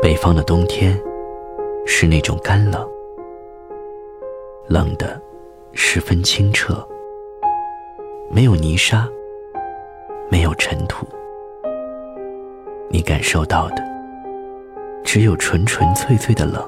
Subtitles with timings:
[0.00, 0.96] 北方的冬天
[1.84, 2.88] 是那种干冷，
[4.68, 5.20] 冷的
[5.72, 6.86] 十分清澈，
[8.30, 9.08] 没有泥沙，
[10.30, 11.04] 没有尘土，
[12.88, 13.82] 你感受到的
[15.02, 16.62] 只有纯纯粹粹的冷。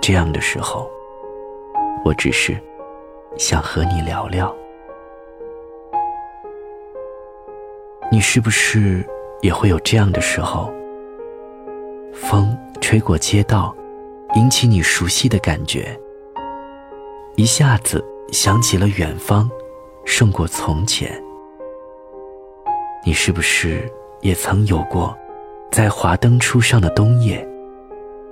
[0.00, 0.88] 这样的时候，
[2.04, 2.56] 我只是
[3.36, 4.54] 想和你聊聊。
[8.12, 9.04] 你是不是
[9.42, 10.72] 也会有这样的时候？
[12.14, 13.74] 风吹过街道，
[14.36, 15.98] 引起你熟悉的感觉，
[17.36, 19.50] 一下子想起了远方，
[20.04, 21.22] 胜过从前。
[23.04, 25.16] 你是不是也曾有过，
[25.72, 27.46] 在华灯初上的冬夜，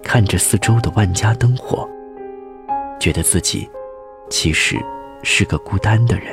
[0.04, 1.88] 看着四周的万家灯火，
[3.00, 3.68] 觉得自己
[4.28, 4.76] 其实
[5.24, 6.26] 是个孤单的人？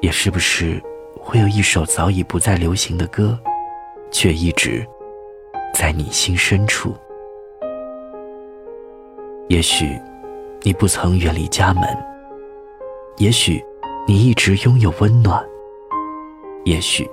[0.00, 0.82] 也是不是
[1.24, 3.38] 会有一首早已不再流行的歌，
[4.10, 4.86] 却一直。
[5.72, 6.94] 在你心深处，
[9.48, 9.98] 也许
[10.62, 11.82] 你不曾远离家门，
[13.16, 13.64] 也许
[14.06, 15.42] 你一直拥有温暖，
[16.64, 17.10] 也许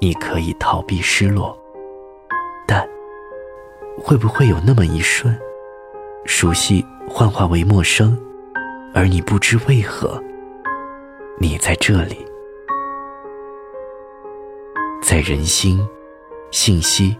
[0.00, 1.58] 你可以逃避失落，
[2.68, 2.86] 但
[3.98, 5.36] 会不会有那么一瞬，
[6.24, 8.16] 熟悉幻化为陌生，
[8.94, 10.22] 而你不知为何，
[11.40, 12.24] 你在这里，
[15.10, 15.84] 在人心，
[16.52, 17.16] 信息。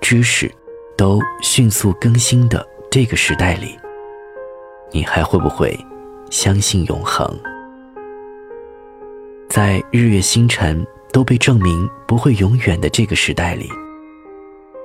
[0.00, 0.50] 知识
[0.96, 3.78] 都迅速更新的这个时代里，
[4.90, 5.78] 你还会不会
[6.30, 7.38] 相信永恒？
[9.50, 13.68] 在日月星辰都被证明不会永远的这个时代里，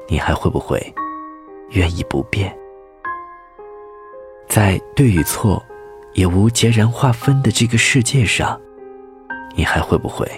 [0.09, 0.77] 你还会不会
[1.69, 2.53] 愿意不变？
[4.49, 5.63] 在对与错
[6.15, 8.59] 也无截然划分的这个世界上，
[9.55, 10.29] 你还会不会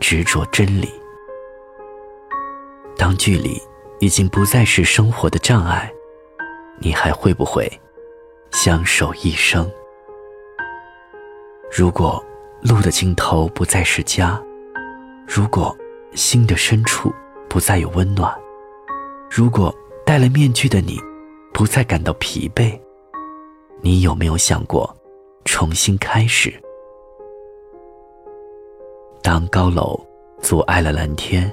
[0.00, 0.90] 执着真理？
[3.00, 3.58] 当距离。
[4.02, 5.92] 已经不再是生活的障碍，
[6.78, 7.70] 你还会不会
[8.50, 9.70] 相守一生？
[11.70, 12.24] 如果
[12.62, 14.42] 路的尽头不再是家，
[15.28, 15.76] 如果
[16.14, 17.12] 心的深处
[17.46, 18.34] 不再有温暖，
[19.30, 19.70] 如果
[20.06, 20.98] 戴了面具的你
[21.52, 22.80] 不再感到疲惫，
[23.82, 24.96] 你有没有想过
[25.44, 26.50] 重新开始？
[29.22, 30.00] 当高楼
[30.40, 31.52] 阻碍了蓝天，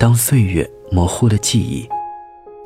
[0.00, 0.68] 当岁月。
[0.92, 1.88] 模糊了记忆，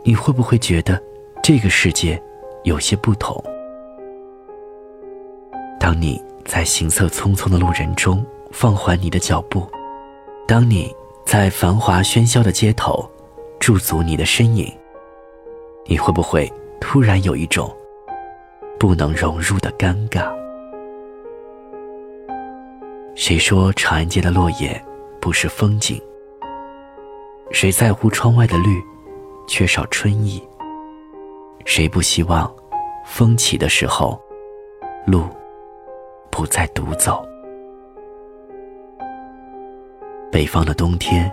[0.02, 0.98] 你会不会觉得
[1.42, 2.18] 这个世界
[2.62, 3.38] 有些不同？
[5.78, 9.68] 当你在行色匆匆的路人中放缓你的脚步，
[10.48, 10.90] 当你
[11.26, 13.06] 在繁华喧嚣的街头
[13.60, 14.72] 驻足你的身影，
[15.84, 16.50] 你会不会
[16.80, 17.70] 突然有一种
[18.78, 20.32] 不能融入的尴尬？
[23.14, 24.82] 谁说长安街的落叶
[25.20, 26.00] 不是风景？
[27.50, 28.82] 谁在乎窗外的绿，
[29.46, 30.42] 缺少春意？
[31.64, 32.52] 谁不希望
[33.06, 34.20] 风起的时候，
[35.06, 35.24] 路
[36.30, 37.24] 不再独走？
[40.32, 41.30] 北方的冬天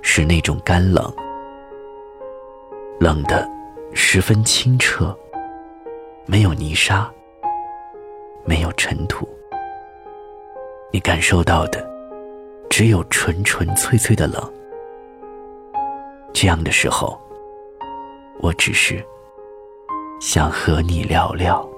[0.00, 1.12] 是那种干冷，
[3.00, 3.48] 冷的
[3.92, 5.16] 十分清澈，
[6.24, 7.10] 没有泥沙，
[8.44, 9.28] 没有尘土，
[10.92, 11.84] 你感受到的
[12.70, 14.40] 只有纯纯粹粹的冷。
[16.40, 17.20] 这样的时候，
[18.38, 19.04] 我只是
[20.20, 21.68] 想和你聊聊。